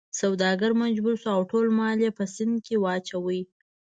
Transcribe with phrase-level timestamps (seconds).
[0.21, 3.39] سوداګر مجبور شو او ټول مال یې په سیند کې واچاوه.